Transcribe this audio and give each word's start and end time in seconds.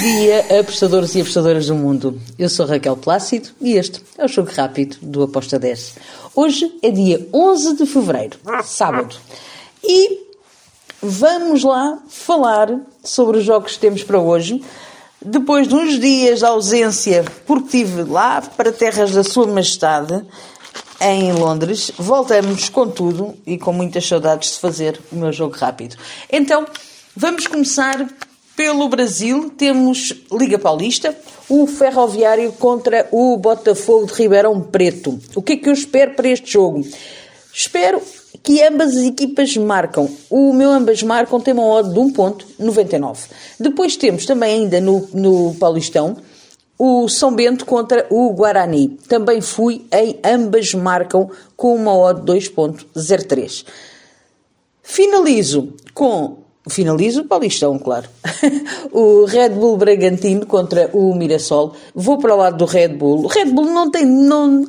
dia, 0.00 0.60
apostadores 0.60 1.14
e 1.14 1.20
apostadoras 1.20 1.66
do 1.66 1.74
mundo. 1.74 2.18
Eu 2.38 2.48
sou 2.48 2.64
Raquel 2.64 2.96
Plácido 2.96 3.50
e 3.60 3.74
este 3.74 4.02
é 4.16 4.24
o 4.24 4.28
Jogo 4.28 4.50
Rápido 4.50 4.96
do 5.02 5.24
Aposta 5.24 5.58
10. 5.58 5.96
Hoje 6.34 6.74
é 6.82 6.90
dia 6.90 7.28
11 7.30 7.76
de 7.76 7.84
fevereiro, 7.84 8.38
sábado. 8.64 9.14
E 9.84 10.20
vamos 11.02 11.62
lá 11.62 11.98
falar 12.08 12.80
sobre 13.04 13.38
os 13.38 13.44
jogos 13.44 13.74
que 13.74 13.78
temos 13.78 14.02
para 14.02 14.18
hoje. 14.18 14.64
Depois 15.22 15.68
de 15.68 15.74
uns 15.74 16.00
dias 16.00 16.38
de 16.38 16.46
ausência, 16.46 17.22
porque 17.46 17.76
estive 17.76 18.04
lá 18.04 18.40
para 18.40 18.72
terras 18.72 19.10
da 19.10 19.22
Sua 19.22 19.46
Majestade, 19.46 20.24
em 20.98 21.30
Londres, 21.34 21.92
voltamos 21.98 22.70
com 22.70 22.88
tudo 22.88 23.34
e 23.46 23.58
com 23.58 23.74
muitas 23.74 24.08
saudades 24.08 24.54
de 24.54 24.60
fazer 24.60 24.98
o 25.12 25.16
meu 25.16 25.30
jogo 25.30 25.54
rápido. 25.54 25.94
Então, 26.32 26.64
vamos 27.14 27.46
começar 27.46 28.08
pelo 28.60 28.90
Brasil. 28.90 29.50
Temos 29.56 30.12
Liga 30.30 30.58
Paulista, 30.58 31.16
o 31.48 31.66
Ferroviário 31.66 32.52
contra 32.52 33.08
o 33.10 33.38
Botafogo 33.38 34.04
de 34.04 34.12
Ribeirão 34.12 34.60
Preto. 34.60 35.18
O 35.34 35.40
que 35.40 35.54
é 35.54 35.56
que 35.56 35.70
eu 35.70 35.72
espero 35.72 36.12
para 36.12 36.28
este 36.28 36.52
jogo? 36.52 36.86
Espero 37.50 38.02
que 38.42 38.62
ambas 38.62 38.94
as 38.94 39.04
equipas 39.04 39.56
marcam. 39.56 40.10
O 40.28 40.52
meu 40.52 40.70
ambas 40.70 41.02
marcam 41.02 41.40
tem 41.40 41.54
uma 41.54 41.64
odd 41.64 41.88
de 41.88 41.98
1.99. 41.98 43.30
Depois 43.58 43.96
temos 43.96 44.26
também 44.26 44.60
ainda 44.60 44.78
no, 44.78 45.08
no 45.14 45.54
Paulistão 45.54 46.18
o 46.78 47.08
São 47.08 47.34
Bento 47.34 47.64
contra 47.64 48.06
o 48.10 48.30
Guarani. 48.34 48.88
Também 49.08 49.40
fui 49.40 49.86
em 49.90 50.20
ambas 50.22 50.74
marcam 50.74 51.30
com 51.56 51.74
uma 51.74 51.96
odd 51.96 52.30
2.03. 52.30 53.64
Finalizo 54.82 55.72
com 55.94 56.39
finalizo 56.68 57.22
o 57.22 57.24
Paulistão, 57.24 57.78
claro. 57.78 58.08
o 58.92 59.24
Red 59.24 59.50
Bull 59.50 59.76
Bragantino 59.76 60.46
contra 60.46 60.90
o 60.92 61.14
Mirassol. 61.14 61.74
Vou 61.94 62.18
para 62.18 62.34
o 62.34 62.38
lado 62.38 62.58
do 62.58 62.64
Red 62.64 62.88
Bull. 62.88 63.24
O 63.24 63.26
Red 63.26 63.46
Bull 63.46 63.66
não 63.66 63.90
tem 63.90 64.04
não 64.04 64.66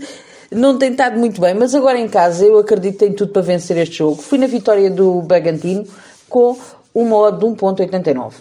não 0.52 0.78
tem 0.78 0.92
estado 0.92 1.18
muito 1.18 1.40
bem, 1.40 1.54
mas 1.54 1.74
agora 1.74 1.98
em 1.98 2.10
casa 2.10 2.46
eu 2.46 2.58
acredito 2.58 2.94
que 2.94 3.06
tem 3.06 3.14
tudo 3.14 3.32
para 3.32 3.42
vencer 3.42 3.78
este 3.78 3.98
jogo. 3.98 4.22
Fui 4.22 4.38
na 4.38 4.48
vitória 4.48 4.90
do 4.90 5.22
Bragantino 5.22 5.86
com 6.30 6.58
uma 6.94 7.16
odd 7.18 7.40
de 7.40 7.46
1.89. 7.46 8.32
Uh, 8.32 8.34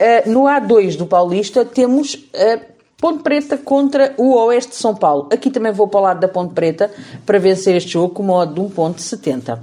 eh, 0.00 0.22
no 0.26 0.42
A2 0.42 0.96
do 0.96 1.06
Paulista 1.06 1.64
temos 1.64 2.14
uh, 2.14 2.60
Ponte 3.00 3.22
Preta 3.22 3.56
contra 3.56 4.12
o 4.16 4.34
Oeste 4.34 4.70
de 4.70 4.76
São 4.76 4.94
Paulo. 4.94 5.28
Aqui 5.32 5.50
também 5.50 5.70
vou 5.70 5.86
para 5.86 6.00
o 6.00 6.02
lado 6.02 6.20
da 6.20 6.26
Ponte 6.26 6.52
Preta 6.54 6.90
para 7.24 7.38
vencer 7.38 7.76
este 7.76 7.90
jogo 7.90 8.14
com 8.14 8.24
uma 8.24 8.34
odd 8.34 8.54
de 8.54 8.60
1.70. 8.60 9.60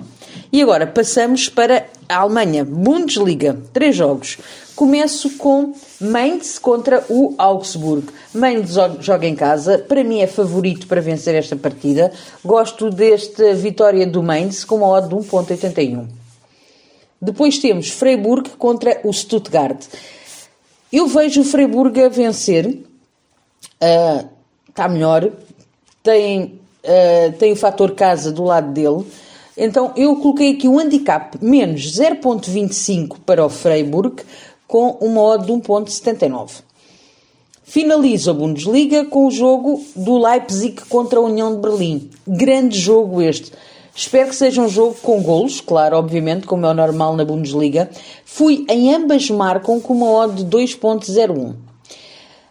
E 0.56 0.62
agora 0.62 0.88
passamos 0.88 1.50
para 1.50 1.86
a 2.08 2.20
Alemanha. 2.20 2.64
Bundesliga. 2.64 3.60
Três 3.74 3.94
jogos. 3.94 4.38
Começo 4.74 5.32
com 5.32 5.74
Mainz 6.00 6.58
contra 6.58 7.04
o 7.10 7.36
Augsburg. 7.38 8.08
Mainz 8.34 8.74
joga 9.02 9.28
em 9.28 9.36
casa. 9.36 9.80
Para 9.80 10.02
mim 10.02 10.22
é 10.22 10.28
favorito 10.28 10.88
para 10.88 11.02
vencer 11.02 11.36
esta 11.36 11.58
partida. 11.58 12.10
Gosto 12.42 12.90
desta 12.90 13.54
vitória 13.54 14.08
do 14.08 14.24
Mainz 14.24 14.64
com 14.64 14.78
uma 14.78 14.88
odd 14.88 15.10
de 15.10 15.16
1.81. 15.16 16.08
Depois 17.22 17.60
temos 17.60 17.90
Freiburg 17.90 18.52
contra 18.52 19.02
o 19.04 19.12
Stuttgart. 19.12 19.84
Eu 20.90 21.06
vejo 21.08 21.42
o 21.42 21.44
Freiburg 21.44 22.02
a 22.02 22.08
vencer 22.08 22.82
está 24.70 24.88
uh, 24.88 24.90
melhor, 24.90 25.30
tem, 26.02 26.62
uh, 26.82 27.34
tem 27.38 27.52
o 27.52 27.58
fator 27.58 27.92
casa 27.92 28.32
do 28.32 28.46
lado 28.46 28.72
dele. 28.72 29.06
Então 29.58 29.94
eu 29.96 30.16
coloquei 30.18 30.52
aqui 30.52 30.68
um 30.68 30.80
handicap 30.80 31.38
menos 31.42 31.82
0.25 31.98 33.18
para 33.26 33.46
o 33.46 33.50
Freiburg 33.50 34.24
com 34.68 34.98
uma 35.02 35.22
odd 35.22 35.46
de 35.46 35.52
1.79. 35.52 36.64
Finaliza 37.64 38.32
a 38.32 38.34
Bundesliga 38.34 39.06
com 39.06 39.28
o 39.28 39.32
jogo 39.32 39.84
do 39.96 40.18
Leipzig 40.18 40.82
contra 40.88 41.20
a 41.20 41.24
União 41.24 41.56
de 41.56 41.62
Berlim. 41.62 42.10
Grande 42.28 42.78
jogo 42.78 43.22
este. 43.22 43.52
Espero 43.96 44.30
que 44.30 44.36
seja 44.36 44.62
um 44.62 44.68
jogo 44.68 44.96
com 45.02 45.24
golos, 45.24 45.62
claro, 45.62 45.96
obviamente, 45.96 46.46
como 46.46 46.66
é 46.66 46.70
o 46.70 46.74
normal 46.74 47.16
na 47.16 47.24
Bundesliga. 47.24 47.90
Fui 48.26 48.66
em 48.70 48.94
ambas 48.94 49.30
marcam 49.30 49.80
com 49.80 49.94
uma 49.94 50.12
odd 50.12 50.44
de 50.44 50.58
2.01. 50.58 51.65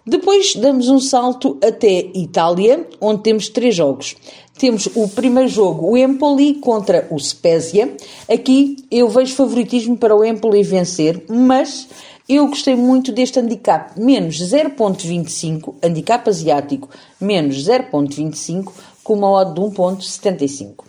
Depois 0.06 0.54
damos 0.54 0.90
um 0.90 1.00
salto 1.00 1.56
até 1.64 2.10
Itália, 2.14 2.86
onde 3.00 3.22
temos 3.22 3.48
três 3.48 3.74
jogos. 3.74 4.14
Temos 4.58 4.86
o 4.94 5.08
primeiro 5.08 5.48
jogo, 5.48 5.90
o 5.90 5.96
Empoli 5.96 6.56
contra 6.56 7.08
o 7.10 7.18
Spezia. 7.18 7.96
Aqui 8.30 8.76
eu 8.90 9.08
vejo 9.08 9.34
favoritismo 9.34 9.96
para 9.96 10.14
o 10.14 10.22
Empoli 10.22 10.62
vencer, 10.62 11.24
mas 11.26 11.88
eu 12.28 12.46
gostei 12.48 12.76
muito 12.76 13.12
deste 13.12 13.40
handicap 13.40 13.98
menos 13.98 14.36
0.25, 14.36 15.74
handicap 15.82 16.28
asiático 16.28 16.90
menos 17.18 17.66
0.25, 17.66 18.72
com 19.02 19.14
uma 19.14 19.30
odd 19.30 19.54
de 19.54 19.60
1.75. 19.60 20.84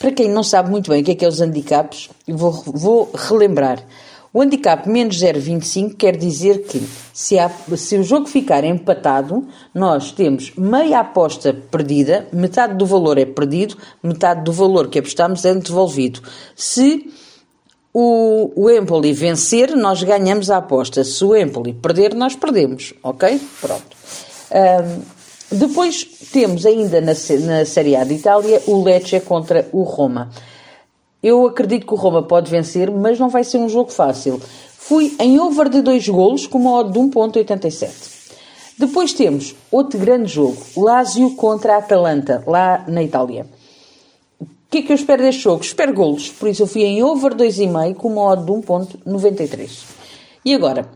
Para 0.00 0.10
quem 0.10 0.28
não 0.28 0.42
sabe 0.42 0.68
muito 0.68 0.90
bem 0.90 1.02
o 1.02 1.04
que 1.04 1.12
é 1.12 1.14
que 1.14 1.24
é 1.24 1.28
os 1.28 1.40
handicaps, 1.40 2.10
vou, 2.26 2.52
vou 2.52 3.10
relembrar. 3.14 3.84
O 4.32 4.40
handicap 4.40 4.88
menos 4.88 5.20
0,25 5.20 5.96
quer 5.96 6.16
dizer 6.16 6.62
que 6.62 6.80
se, 7.12 7.36
há, 7.36 7.50
se, 7.76 7.96
o 7.96 8.04
jogo 8.04 8.26
ficar 8.26 8.62
empatado, 8.62 9.44
nós 9.74 10.12
temos 10.12 10.52
meia 10.56 11.00
aposta 11.00 11.52
perdida, 11.52 12.28
metade 12.32 12.74
do 12.74 12.86
valor 12.86 13.18
é 13.18 13.24
perdido, 13.24 13.76
metade 14.00 14.44
do 14.44 14.52
valor 14.52 14.88
que 14.88 15.00
apostamos 15.00 15.44
é 15.44 15.52
devolvido. 15.54 16.22
Se 16.54 17.10
o, 17.92 18.52
o 18.54 18.70
Empoli 18.70 19.12
vencer, 19.12 19.74
nós 19.74 20.02
ganhamos 20.02 20.48
a 20.48 20.58
aposta. 20.58 21.02
Se 21.02 21.24
o 21.24 21.34
Empoli 21.34 21.72
perder, 21.72 22.14
nós 22.14 22.36
perdemos. 22.36 22.94
Ok? 23.02 23.40
Pronto. 23.60 23.96
Um, 24.52 25.56
depois 25.56 26.04
temos 26.32 26.64
ainda 26.64 27.00
na, 27.00 27.12
na 27.12 27.64
Série 27.64 27.96
A 27.96 28.04
de 28.04 28.14
Itália 28.14 28.62
o 28.68 28.84
Lecce 28.84 29.18
contra 29.20 29.68
o 29.72 29.82
Roma. 29.82 30.30
Eu 31.22 31.46
acredito 31.46 31.86
que 31.86 31.92
o 31.92 31.96
Roma 31.96 32.22
pode 32.22 32.50
vencer, 32.50 32.90
mas 32.90 33.18
não 33.18 33.28
vai 33.28 33.44
ser 33.44 33.58
um 33.58 33.68
jogo 33.68 33.90
fácil. 33.90 34.40
Fui 34.76 35.14
em 35.20 35.38
over 35.38 35.68
de 35.68 35.82
dois 35.82 36.08
golos 36.08 36.46
com 36.46 36.58
uma 36.58 36.72
odd 36.72 36.92
de 36.92 36.98
1.87. 36.98 38.20
Depois 38.78 39.12
temos 39.12 39.54
outro 39.70 39.98
grande 39.98 40.32
jogo, 40.32 40.56
Lazio 40.74 41.36
contra 41.36 41.74
a 41.74 41.78
Atalanta, 41.78 42.42
lá 42.46 42.82
na 42.88 43.02
Itália. 43.02 43.46
O 44.40 44.46
que 44.70 44.78
é 44.78 44.82
que 44.82 44.92
eu 44.92 44.96
espero 44.96 45.22
deste 45.22 45.42
jogo? 45.42 45.62
Espero 45.62 45.92
golos, 45.92 46.30
por 46.30 46.48
isso 46.48 46.62
eu 46.62 46.66
fui 46.66 46.84
em 46.84 47.02
over 47.02 47.34
2,5 47.34 47.94
com 47.96 48.08
uma 48.08 48.22
odd 48.22 48.42
de 48.42 48.52
1.93. 48.52 49.70
E 50.44 50.54
agora, 50.54 50.88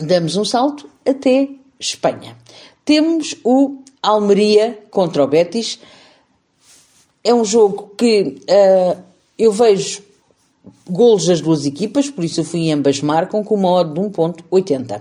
damos 0.00 0.36
um 0.36 0.44
salto 0.44 0.90
até 1.06 1.48
Espanha. 1.78 2.36
Temos 2.84 3.36
o 3.44 3.78
Almeria 4.02 4.78
contra 4.90 5.22
o 5.22 5.28
Betis. 5.28 5.78
É 7.22 7.32
um 7.32 7.44
jogo 7.44 7.92
que 7.96 8.40
uh, 8.50 9.05
eu 9.38 9.52
vejo 9.52 10.02
golos 10.88 11.26
das 11.26 11.40
duas 11.40 11.64
equipas, 11.66 12.10
por 12.10 12.24
isso 12.24 12.40
eu 12.40 12.44
fui 12.44 12.60
em 12.60 12.72
ambas 12.72 13.00
marcam 13.00 13.44
com 13.44 13.54
uma 13.54 13.70
odd 13.70 13.94
de 13.94 14.00
1.80. 14.00 15.00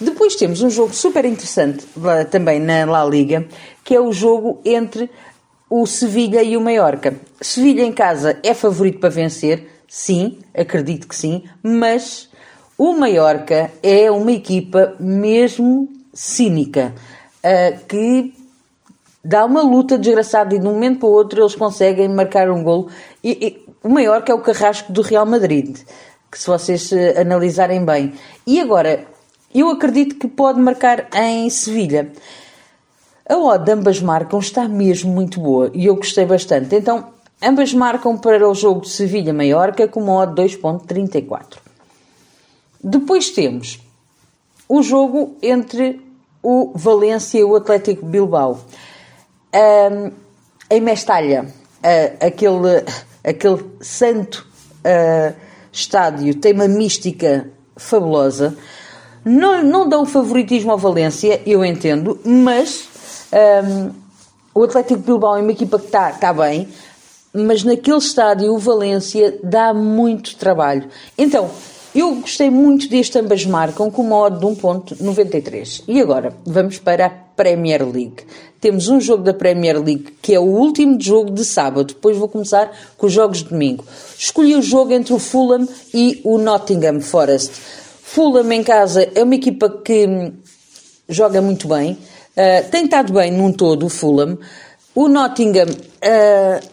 Depois 0.00 0.34
temos 0.34 0.62
um 0.62 0.70
jogo 0.70 0.94
super 0.94 1.24
interessante 1.24 1.84
também 2.30 2.58
na 2.58 2.84
La 2.86 3.04
Liga, 3.04 3.46
que 3.84 3.94
é 3.94 4.00
o 4.00 4.12
jogo 4.12 4.60
entre 4.64 5.10
o 5.68 5.86
Sevilha 5.86 6.42
e 6.42 6.56
o 6.56 6.60
Mallorca. 6.60 7.14
Sevilha 7.40 7.82
em 7.82 7.92
casa 7.92 8.38
é 8.42 8.54
favorito 8.54 8.98
para 8.98 9.10
vencer, 9.10 9.68
sim, 9.86 10.38
acredito 10.54 11.06
que 11.06 11.14
sim, 11.14 11.44
mas 11.62 12.28
o 12.78 12.94
Mallorca 12.94 13.70
é 13.82 14.10
uma 14.10 14.32
equipa 14.32 14.94
mesmo 14.98 15.88
cínica, 16.14 16.94
uh, 17.44 17.84
que 17.86 18.32
dá 19.24 19.44
uma 19.44 19.62
luta 19.62 19.98
desgraçada 19.98 20.54
e 20.54 20.58
de 20.58 20.66
um 20.66 20.72
momento 20.72 21.00
para 21.00 21.08
o 21.08 21.12
outro 21.12 21.42
eles 21.42 21.54
conseguem 21.54 22.08
marcar 22.08 22.50
um 22.50 22.62
golo. 22.62 22.88
E, 23.22 23.30
e, 23.30 23.70
o 23.82 23.88
maior 23.88 24.22
que 24.22 24.30
é 24.30 24.34
o 24.34 24.40
carrasco 24.40 24.92
do 24.92 25.02
Real 25.02 25.24
Madrid, 25.24 25.78
que 26.30 26.38
se 26.38 26.46
vocês 26.46 26.92
eh, 26.92 27.20
analisarem 27.20 27.84
bem. 27.84 28.12
E 28.46 28.60
agora, 28.60 29.06
eu 29.54 29.68
acredito 29.68 30.16
que 30.16 30.28
pode 30.28 30.60
marcar 30.60 31.08
em 31.14 31.48
Sevilha. 31.48 32.12
A 33.28 33.36
odd 33.36 33.70
ambas 33.70 34.00
marcam 34.00 34.38
está 34.38 34.68
mesmo 34.68 35.12
muito 35.12 35.40
boa 35.40 35.70
e 35.72 35.86
eu 35.86 35.96
gostei 35.96 36.26
bastante. 36.26 36.74
Então, 36.74 37.08
ambas 37.42 37.72
marcam 37.72 38.16
para 38.18 38.48
o 38.48 38.54
jogo 38.54 38.82
de 38.82 38.90
Sevilha-Maiorca 38.90 39.88
com 39.88 40.00
uma 40.00 40.14
odd 40.14 40.42
2.34. 40.42 41.58
Depois 42.82 43.30
temos 43.30 43.80
o 44.68 44.82
jogo 44.82 45.36
entre 45.42 46.00
o 46.42 46.72
Valência 46.74 47.38
e 47.38 47.44
o 47.44 47.56
Atlético 47.56 48.06
Bilbao. 48.06 48.60
Um, 49.52 50.12
em 50.70 50.80
Mestalha, 50.80 51.44
uh, 51.44 52.26
aquele 52.26 52.84
aquele 53.24 53.64
santo 53.80 54.46
uh, 54.84 55.34
estádio 55.72 56.34
tem 56.34 56.52
uma 56.52 56.68
mística 56.68 57.48
fabulosa. 57.76 58.56
Não, 59.24 59.62
não 59.62 59.88
dão 59.88 60.06
favoritismo 60.06 60.70
ao 60.72 60.78
Valência, 60.78 61.42
eu 61.44 61.64
entendo, 61.64 62.18
mas 62.24 62.88
um, 63.64 63.90
o 64.54 64.64
Atlético 64.64 65.00
Bilbao 65.00 65.36
é 65.36 65.42
uma 65.42 65.52
equipa 65.52 65.78
que 65.78 65.86
está 65.86 66.10
tá 66.12 66.32
bem, 66.32 66.68
mas 67.32 67.62
naquele 67.62 67.98
estádio 67.98 68.52
o 68.54 68.58
Valência 68.58 69.38
dá 69.44 69.74
muito 69.74 70.36
trabalho. 70.36 70.88
Então, 71.18 71.50
Eu 71.92 72.14
gostei 72.14 72.50
muito 72.50 72.88
deste, 72.88 73.18
ambas 73.18 73.44
marcam 73.44 73.90
com 73.90 74.02
uma 74.02 74.16
odd 74.16 74.38
de 74.38 74.46
1.93. 74.46 75.82
E 75.88 76.00
agora, 76.00 76.32
vamos 76.46 76.78
para 76.78 77.06
a 77.06 77.10
Premier 77.10 77.82
League. 77.84 78.24
Temos 78.60 78.88
um 78.88 79.00
jogo 79.00 79.24
da 79.24 79.34
Premier 79.34 79.76
League 79.82 80.14
que 80.22 80.32
é 80.32 80.38
o 80.38 80.44
último 80.44 81.00
jogo 81.00 81.32
de 81.32 81.44
sábado. 81.44 81.94
Depois 81.94 82.16
vou 82.16 82.28
começar 82.28 82.70
com 82.96 83.06
os 83.06 83.12
jogos 83.12 83.38
de 83.38 83.48
domingo. 83.48 83.84
Escolhi 84.16 84.54
o 84.54 84.62
jogo 84.62 84.92
entre 84.92 85.12
o 85.12 85.18
Fulham 85.18 85.66
e 85.92 86.20
o 86.22 86.38
Nottingham 86.38 87.00
Forest. 87.00 87.50
Fulham 88.02 88.52
em 88.52 88.62
casa 88.62 89.10
é 89.12 89.22
uma 89.24 89.34
equipa 89.34 89.68
que 89.68 90.06
hum, 90.06 90.32
joga 91.08 91.42
muito 91.42 91.66
bem. 91.66 91.92
Uh, 91.92 92.70
tem 92.70 92.84
estado 92.84 93.12
bem 93.12 93.32
num 93.32 93.52
todo 93.52 93.86
o 93.86 93.88
Fulham. 93.88 94.38
O 94.94 95.08
Nottingham, 95.08 95.66
uh, 95.68 96.66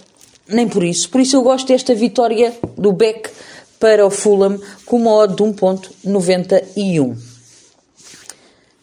nem 0.48 0.68
por 0.68 0.84
isso. 0.84 1.10
Por 1.10 1.22
isso 1.22 1.38
eu 1.38 1.42
gosto 1.42 1.68
desta 1.70 1.96
vitória 1.96 2.54
do 2.78 2.94
Beck 2.94 3.32
para 3.80 4.06
o 4.06 4.10
Fulham 4.10 4.60
com 4.86 4.98
uma 4.98 5.14
odd 5.14 5.36
de 5.36 5.44
1.91. 5.44 7.18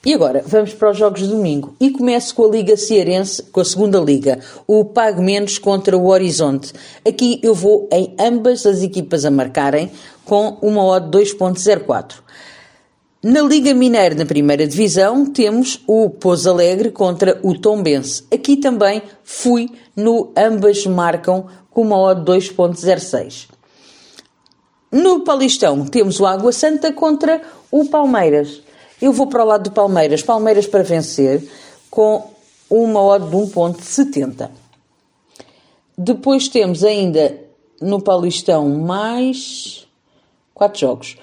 E 0.07 0.13
agora, 0.13 0.45
vamos 0.47 0.75
para 0.75 0.91
os 0.91 0.99
jogos 0.99 1.23
de 1.23 1.29
domingo. 1.29 1.75
E 1.81 1.91
começo 1.91 2.35
com 2.35 2.45
a 2.45 2.51
Liga 2.51 2.77
Cearense, 2.77 3.43
com 3.45 3.61
a 3.61 3.65
segunda 3.65 3.99
Liga, 3.99 4.39
o 4.67 4.85
Pago 4.85 5.23
Menos 5.23 5.57
contra 5.57 5.97
o 5.97 6.09
Horizonte. 6.09 6.75
Aqui 7.09 7.41
eu 7.43 7.55
vou 7.55 7.89
em 7.91 8.15
ambas 8.21 8.67
as 8.67 8.83
equipas 8.83 9.25
a 9.25 9.31
marcarem, 9.31 9.91
com 10.27 10.59
uma 10.61 10.85
odd 10.85 11.11
de 11.11 11.19
2.04. 11.35 12.17
Na 13.23 13.41
Liga 13.41 13.73
Mineira, 13.73 14.15
na 14.15 14.27
primeira 14.27 14.67
divisão, 14.67 15.25
temos 15.25 15.81
o 15.87 16.11
Pouso 16.11 16.51
Alegre 16.51 16.91
contra 16.91 17.41
o 17.43 17.59
Tombense. 17.59 18.25
Aqui 18.31 18.59
também 18.59 19.01
fui 19.23 19.71
no 19.97 20.31
ambas 20.37 20.87
marcam 20.87 21.47
com 21.71 21.81
uma 21.81 21.99
odd 21.99 22.21
de 22.21 22.51
2.06. 22.51 23.54
No 24.95 25.23
Paulistão 25.23 25.85
temos 25.87 26.21
o 26.21 26.25
Água 26.25 26.53
Santa 26.53 26.93
contra 26.93 27.43
o 27.69 27.85
Palmeiras. 27.87 28.63
Eu 29.03 29.13
vou 29.13 29.27
para 29.27 29.43
o 29.43 29.47
lado 29.49 29.65
do 29.65 29.73
Palmeiras. 29.73 30.23
Palmeiras 30.23 30.69
para 30.69 30.85
vencer 30.85 31.43
com 31.91 32.31
uma 32.71 33.03
odd 33.03 33.29
de 33.29 33.35
1.70. 33.35 34.51
Depois 35.99 36.47
temos 36.47 36.85
ainda 36.85 37.37
no 37.83 38.01
Paulistão 38.01 38.69
mais 38.69 39.85
quatro 40.55 40.79
jogos. 40.79 41.17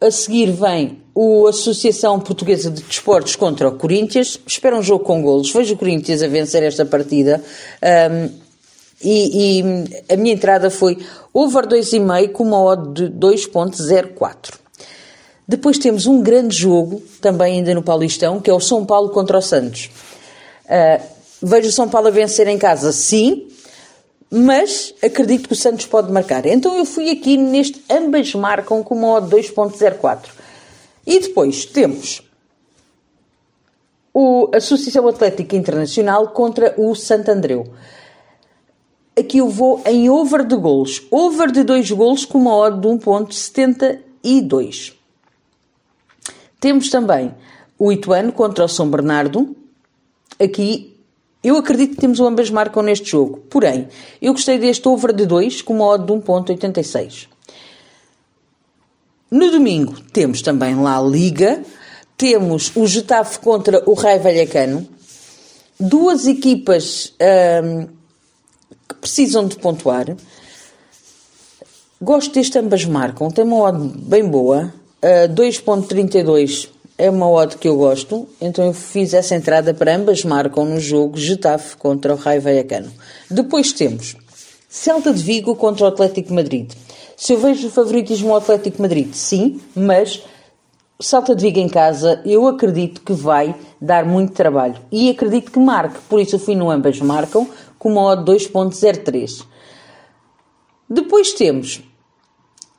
A 0.00 0.10
seguir 0.10 0.50
vem 0.50 1.00
o 1.14 1.46
Associação 1.46 2.18
Portuguesa 2.18 2.68
de 2.68 2.82
Desportos 2.82 3.36
contra 3.36 3.68
o 3.68 3.78
Corinthians. 3.78 4.40
Espera 4.44 4.76
um 4.76 4.82
jogo 4.82 5.04
com 5.04 5.22
golos. 5.22 5.52
Vejo 5.52 5.74
o 5.74 5.78
Corinthians 5.78 6.20
a 6.20 6.26
vencer 6.26 6.64
esta 6.64 6.84
partida. 6.84 7.40
Um, 8.10 8.45
e, 9.02 9.60
e, 9.60 10.12
a 10.12 10.16
minha 10.16 10.34
entrada 10.34 10.70
foi 10.70 10.98
over 11.32 11.66
2,5 11.66 12.32
com 12.32 12.44
uma 12.44 12.62
odd 12.62 13.08
de 13.08 13.10
2.04. 13.10 14.54
Depois 15.46 15.78
temos 15.78 16.06
um 16.06 16.22
grande 16.22 16.56
jogo, 16.56 17.02
também 17.20 17.58
ainda 17.58 17.74
no 17.74 17.82
Paulistão, 17.82 18.40
que 18.40 18.50
é 18.50 18.54
o 18.54 18.60
São 18.60 18.84
Paulo 18.84 19.10
contra 19.10 19.38
o 19.38 19.42
Santos. 19.42 19.90
Uh, 20.64 21.02
vejo 21.42 21.68
o 21.68 21.72
São 21.72 21.88
Paulo 21.88 22.08
a 22.08 22.10
vencer 22.10 22.48
em 22.48 22.58
casa, 22.58 22.90
sim, 22.90 23.46
mas 24.30 24.92
acredito 25.02 25.46
que 25.46 25.52
o 25.52 25.56
Santos 25.56 25.86
pode 25.86 26.10
marcar. 26.10 26.46
Então 26.46 26.76
eu 26.76 26.84
fui 26.84 27.10
aqui 27.10 27.36
neste, 27.36 27.84
ambas 27.88 28.34
marcam 28.34 28.82
com 28.82 28.96
uma 28.96 29.14
odd 29.14 29.28
2.04. 29.36 30.30
E 31.06 31.20
depois 31.20 31.64
temos 31.64 32.22
o 34.12 34.50
Associação 34.52 35.06
Atlética 35.06 35.54
Internacional 35.54 36.28
contra 36.28 36.74
o 36.76 36.94
Santo 36.94 37.30
Andreu 37.30 37.72
aqui 39.18 39.38
eu 39.38 39.48
vou 39.48 39.82
em 39.86 40.10
over 40.10 40.44
de 40.44 40.56
golos. 40.56 41.02
Over 41.10 41.50
de 41.50 41.64
2 41.64 41.90
golos 41.92 42.24
com 42.24 42.38
uma 42.38 42.54
odd 42.54 42.80
de 42.80 42.86
1.72. 42.86 44.92
Temos 46.60 46.90
também 46.90 47.34
o 47.78 47.90
Ituano 47.90 48.32
contra 48.32 48.64
o 48.64 48.68
São 48.68 48.88
Bernardo. 48.88 49.56
Aqui 50.38 50.94
eu 51.42 51.56
acredito 51.56 51.94
que 51.94 52.00
temos 52.00 52.20
ambas 52.20 52.50
marcam 52.50 52.82
neste 52.82 53.10
jogo. 53.10 53.38
Porém, 53.48 53.88
eu 54.20 54.32
gostei 54.32 54.58
deste 54.58 54.86
over 54.88 55.12
de 55.12 55.24
2 55.24 55.62
com 55.62 55.74
uma 55.74 55.86
odd 55.86 56.04
de 56.04 56.12
1.86. 56.12 57.28
No 59.30 59.50
domingo 59.50 59.94
temos 60.12 60.42
também 60.42 60.74
lá 60.74 60.98
a 60.98 61.02
Liga. 61.02 61.62
Temos 62.16 62.72
o 62.74 62.86
Getafe 62.86 63.38
contra 63.38 63.82
o 63.88 63.94
Rai 63.94 64.18
Vallecano. 64.18 64.88
Duas 65.78 66.26
equipas 66.26 67.12
hum, 67.62 67.86
precisam 69.00 69.46
de 69.46 69.56
pontuar. 69.56 70.16
Gosto 72.00 72.34
deste 72.34 72.58
ambas 72.58 72.84
marcam, 72.84 73.30
tem 73.30 73.44
uma 73.44 73.56
odd 73.56 73.78
bem 73.98 74.28
boa, 74.28 74.72
uh, 75.02 75.32
2.32 75.34 76.68
é 76.98 77.10
uma 77.10 77.28
odd 77.28 77.56
que 77.58 77.68
eu 77.68 77.76
gosto, 77.76 78.26
então 78.40 78.64
eu 78.64 78.72
fiz 78.72 79.12
essa 79.12 79.34
entrada 79.34 79.74
para 79.74 79.94
ambas 79.94 80.24
marcam 80.24 80.64
no 80.64 80.80
jogo 80.80 81.18
Getafe 81.18 81.76
contra 81.76 82.14
o 82.14 82.16
Raio 82.16 82.40
Vallecano. 82.40 82.90
Depois 83.30 83.72
temos 83.72 84.16
Celta 84.68 85.12
de 85.12 85.22
Vigo 85.22 85.54
contra 85.56 85.84
o 85.84 85.88
Atlético 85.88 86.32
Madrid. 86.32 86.70
Se 87.16 87.32
eu 87.32 87.38
vejo 87.38 87.70
favoritismo 87.70 88.30
ao 88.30 88.38
Atlético 88.38 88.80
Madrid, 88.80 89.12
sim, 89.12 89.60
mas 89.74 90.22
Celta 90.98 91.34
de 91.34 91.42
Vigo 91.42 91.58
em 91.58 91.68
casa, 91.68 92.20
eu 92.24 92.46
acredito 92.46 93.02
que 93.02 93.12
vai 93.12 93.54
dar 93.80 94.06
muito 94.06 94.32
trabalho 94.32 94.76
e 94.90 95.10
acredito 95.10 95.50
que 95.50 95.58
marque, 95.58 95.98
por 96.08 96.18
isso 96.20 96.36
eu 96.36 96.40
fui 96.40 96.54
no 96.54 96.70
ambas 96.70 96.98
marcam, 97.00 97.46
com 97.78 97.92
uma 97.92 98.02
odd 98.02 98.30
2.03. 98.30 99.44
Depois 100.88 101.32
temos 101.32 101.82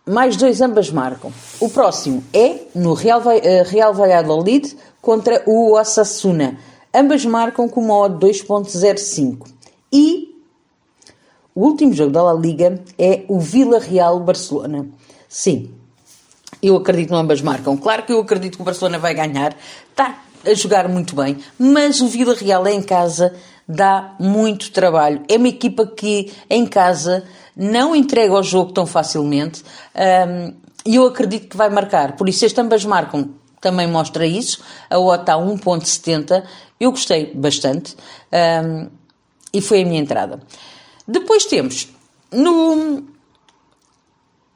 mais 0.05 0.38
dois 0.38 0.61
ambas 0.61 0.89
marcam. 0.89 1.31
O 1.59 1.69
próximo 1.69 2.23
é 2.33 2.61
no 2.73 2.94
Real, 2.94 3.19
uh, 3.19 3.69
Real 3.69 3.94
Valladolid 3.94 4.75
contra 5.01 5.44
o 5.45 5.73
Osasuna. 5.73 6.57
Ambas 6.94 7.25
marcam 7.25 7.67
com 7.67 7.81
uma 7.81 7.97
odd 7.97 8.25
2.05. 8.25 9.47
E 9.91 10.35
o 11.53 11.65
último 11.65 11.93
jogo 11.93 12.11
da 12.11 12.23
La 12.23 12.33
Liga 12.33 12.81
é 12.97 13.25
o 13.27 13.39
Vila 13.39 13.79
Real 13.79 14.19
Barcelona. 14.19 14.88
Sim, 15.27 15.71
eu 16.61 16.75
acredito 16.77 17.09
que 17.09 17.15
ambas 17.15 17.41
marcam. 17.41 17.75
Claro 17.75 18.03
que 18.03 18.13
eu 18.13 18.19
acredito 18.19 18.55
que 18.55 18.61
o 18.61 18.65
Barcelona 18.65 18.97
vai 18.97 19.13
ganhar. 19.13 19.55
Está 19.89 20.21
a 20.45 20.53
jogar 20.53 20.88
muito 20.88 21.15
bem, 21.15 21.38
mas 21.59 22.00
o 22.00 22.07
Vila 22.07 22.33
Real 22.33 22.65
é 22.65 22.73
em 22.73 22.81
casa 22.81 23.35
dá 23.67 24.15
muito 24.19 24.71
trabalho. 24.71 25.23
É 25.27 25.37
uma 25.37 25.49
equipa 25.49 25.85
que 25.85 26.31
em 26.49 26.65
casa 26.65 27.25
não 27.55 27.95
entrega 27.95 28.33
o 28.33 28.43
jogo 28.43 28.71
tão 28.71 28.85
facilmente 28.85 29.63
um, 29.95 30.53
e 30.85 30.95
eu 30.95 31.05
acredito 31.05 31.49
que 31.49 31.57
vai 31.57 31.69
marcar. 31.69 32.15
Por 32.15 32.29
isso, 32.29 32.45
este 32.45 32.61
ambas 32.61 32.85
marcam 32.85 33.29
também 33.59 33.87
mostra 33.87 34.25
isso. 34.25 34.63
A 34.89 34.97
OTA 34.97 35.33
1.70. 35.33 36.43
Eu 36.79 36.91
gostei 36.91 37.33
bastante 37.33 37.95
um, 38.31 38.88
e 39.51 39.62
foi 39.62 39.81
a 39.81 39.86
minha 39.86 40.00
entrada. 40.00 40.39
Depois 41.07 41.45
temos 41.45 41.89
no, 42.31 43.03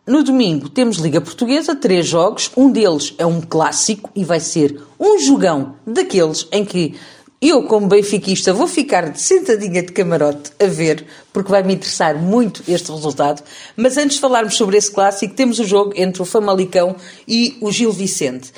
no 0.06 0.24
domingo 0.24 0.70
temos 0.70 0.98
Liga 0.98 1.20
Portuguesa, 1.20 1.76
três 1.76 2.06
jogos. 2.06 2.52
Um 2.56 2.72
deles 2.72 3.14
é 3.18 3.26
um 3.26 3.42
clássico 3.42 4.10
e 4.16 4.24
vai 4.24 4.40
ser 4.40 4.82
um 5.00 5.20
jogão 5.20 5.76
daqueles 5.86 6.48
em 6.52 6.64
que 6.64 7.00
eu, 7.42 7.64
como 7.64 7.88
benfiquista, 7.88 8.54
vou 8.54 8.68
ficar 8.68 9.16
sentadinha 9.16 9.82
de 9.82 9.92
camarote 9.92 10.52
a 10.60 10.68
ver, 10.68 11.06
porque 11.34 11.50
vai 11.50 11.64
me 11.64 11.74
interessar 11.74 12.16
muito 12.16 12.64
este 12.68 12.92
resultado. 12.92 13.42
Mas 13.76 13.98
antes 13.98 14.18
de 14.18 14.22
falarmos 14.22 14.56
sobre 14.56 14.78
esse 14.78 14.92
clássico, 14.92 15.34
temos 15.34 15.58
o 15.58 15.66
jogo 15.66 15.92
entre 15.96 16.22
o 16.22 16.26
Famalicão 16.26 16.96
e 17.28 17.58
o 17.60 17.72
Gil 17.72 17.92
Vicente. 17.92 18.52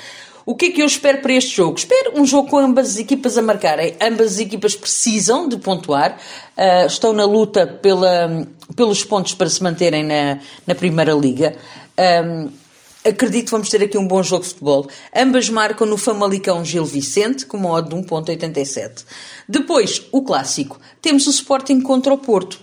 O 0.44 0.54
que 0.54 0.66
é 0.66 0.70
que 0.70 0.82
eu 0.82 0.86
espero 0.86 1.22
para 1.22 1.32
este 1.32 1.56
jogo? 1.56 1.78
Espero 1.78 2.20
um 2.20 2.26
jogo 2.26 2.50
com 2.50 2.58
ambas 2.58 2.90
as 2.90 2.98
equipas 2.98 3.38
a 3.38 3.42
marcarem. 3.42 3.96
Ambas 3.98 4.34
as 4.34 4.38
equipas 4.40 4.76
precisam 4.76 5.48
de 5.48 5.56
pontuar, 5.56 6.18
uh, 6.54 6.86
estão 6.86 7.14
na 7.14 7.24
luta 7.24 7.66
pela, 7.66 8.46
pelos 8.76 9.02
pontos 9.02 9.32
para 9.32 9.48
se 9.48 9.62
manterem 9.62 10.04
na, 10.04 10.38
na 10.66 10.74
Primeira 10.74 11.14
Liga. 11.14 11.56
Um, 11.98 12.63
acredito 13.04 13.46
que 13.46 13.50
vamos 13.50 13.68
ter 13.68 13.82
aqui 13.82 13.98
um 13.98 14.06
bom 14.06 14.22
jogo 14.22 14.42
de 14.42 14.48
futebol. 14.50 14.88
Ambas 15.14 15.48
marcam 15.50 15.86
no 15.86 15.96
Famalicão 15.96 16.64
Gil 16.64 16.84
Vicente, 16.84 17.44
com 17.44 17.56
uma 17.56 17.70
odd 17.70 17.88
de 17.88 17.94
1.87. 17.94 19.04
Depois, 19.48 20.02
o 20.10 20.22
clássico. 20.22 20.80
Temos 21.02 21.26
o 21.26 21.30
Sporting 21.30 21.80
contra 21.80 22.12
o 22.12 22.18
Porto. 22.18 22.60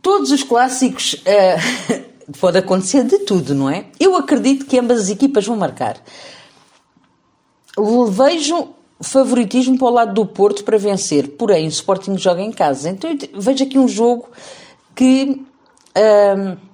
Todos 0.00 0.30
os 0.30 0.42
clássicos... 0.42 1.14
Uh, 1.14 2.16
pode 2.40 2.58
acontecer 2.58 3.04
de 3.04 3.20
tudo, 3.20 3.54
não 3.54 3.70
é? 3.70 3.86
Eu 4.00 4.16
acredito 4.16 4.66
que 4.66 4.78
ambas 4.78 5.02
as 5.02 5.08
equipas 5.08 5.46
vão 5.46 5.56
marcar. 5.56 5.96
Vejo 8.08 8.70
favoritismo 9.00 9.78
para 9.78 9.86
o 9.86 9.90
lado 9.90 10.14
do 10.14 10.26
Porto 10.26 10.64
para 10.64 10.78
vencer, 10.78 11.28
porém 11.36 11.66
o 11.66 11.68
Sporting 11.68 12.16
joga 12.16 12.40
em 12.40 12.50
casa. 12.50 12.90
Então 12.90 13.10
vejo 13.34 13.64
aqui 13.64 13.78
um 13.78 13.88
jogo 13.88 14.28
que... 14.94 15.42
Uh, 15.96 16.65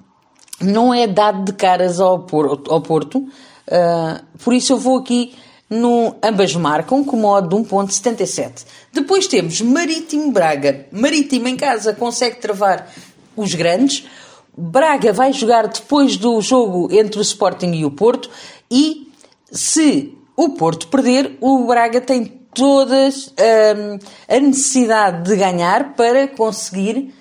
não 0.62 0.92
é 0.92 1.07
dado 1.07 1.45
de 1.45 1.52
caras 1.52 2.00
ao 2.00 2.21
Porto, 2.21 3.19
uh, 3.19 4.38
por 4.42 4.54
isso 4.54 4.73
eu 4.73 4.78
vou 4.78 4.99
aqui 4.99 5.35
no 5.69 6.14
ambas 6.23 6.54
marcam 6.54 7.02
com 7.02 7.16
modo 7.16 7.49
de 7.49 7.69
1.77. 7.69 8.66
Depois 8.92 9.26
temos 9.26 9.61
Marítimo 9.62 10.31
Braga. 10.31 10.87
Marítimo 10.92 11.49
em 11.49 11.57
casa 11.57 11.95
consegue 11.95 12.37
travar 12.37 12.92
os 13.35 13.54
grandes. 13.54 14.07
Braga 14.54 15.14
vai 15.14 15.33
jogar 15.33 15.66
depois 15.69 16.19
do 16.19 16.38
jogo 16.42 16.88
entre 16.92 17.19
o 17.19 17.23
Sporting 17.23 17.73
e 17.73 17.87
o 17.87 17.90
Porto 17.90 18.28
e 18.71 19.11
se 19.50 20.14
o 20.37 20.50
Porto 20.50 20.88
perder, 20.88 21.38
o 21.40 21.66
Braga 21.66 22.02
tem 22.02 22.26
todas 22.52 23.28
hum, 23.28 23.99
a 24.28 24.40
necessidade 24.40 25.25
de 25.31 25.37
ganhar 25.37 25.95
para 25.95 26.28
conseguir 26.28 27.14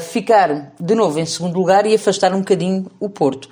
ficar 0.00 0.72
de 0.78 0.94
novo 0.94 1.18
em 1.18 1.24
segundo 1.24 1.54
lugar 1.54 1.86
e 1.86 1.94
afastar 1.94 2.34
um 2.34 2.40
bocadinho 2.40 2.90
o 3.00 3.08
Porto. 3.08 3.48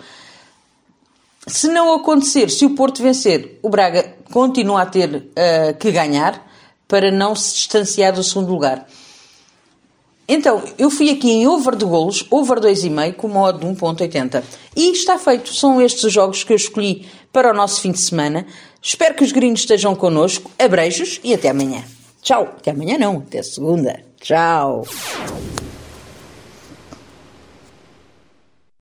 Se 1.46 1.68
não 1.68 1.94
acontecer, 1.94 2.50
se 2.50 2.64
o 2.66 2.74
Porto 2.74 3.02
vencer, 3.02 3.58
o 3.62 3.68
Braga 3.68 4.14
continua 4.30 4.82
a 4.82 4.86
ter 4.86 5.08
uh, 5.14 5.74
que 5.78 5.90
ganhar 5.90 6.46
para 6.86 7.10
não 7.10 7.34
se 7.34 7.54
distanciar 7.54 8.12
do 8.12 8.22
segundo 8.22 8.52
lugar. 8.52 8.86
Então, 10.28 10.62
eu 10.78 10.90
fui 10.90 11.10
aqui 11.10 11.28
em 11.28 11.48
over 11.48 11.74
de 11.74 11.84
golos, 11.84 12.24
over 12.30 12.60
2,5, 12.60 13.14
com 13.14 13.26
modo 13.26 13.58
de 13.58 13.66
1.80. 13.66 14.44
E 14.76 14.92
está 14.92 15.18
feito. 15.18 15.52
São 15.52 15.80
estes 15.82 16.04
os 16.04 16.12
jogos 16.12 16.44
que 16.44 16.52
eu 16.52 16.56
escolhi 16.56 17.08
para 17.32 17.50
o 17.50 17.54
nosso 17.54 17.80
fim 17.80 17.90
de 17.90 17.98
semana. 17.98 18.46
Espero 18.80 19.14
que 19.14 19.24
os 19.24 19.32
gringos 19.32 19.60
estejam 19.60 19.94
connosco. 19.96 20.50
Abreijos 20.56 21.20
e 21.24 21.34
até 21.34 21.48
amanhã. 21.48 21.82
Tchau. 22.22 22.42
Até 22.42 22.70
amanhã 22.70 22.96
não, 22.96 23.18
até 23.18 23.42
segunda. 23.42 24.04
Tchau. 24.20 24.84